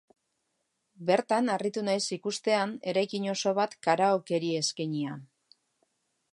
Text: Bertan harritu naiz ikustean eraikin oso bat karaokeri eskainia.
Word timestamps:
Bertan 1.09 1.51
harritu 1.55 1.83
naiz 1.89 2.01
ikustean 2.17 2.73
eraikin 2.93 3.29
oso 3.37 3.55
bat 3.63 3.79
karaokeri 3.89 4.53
eskainia. 4.65 5.23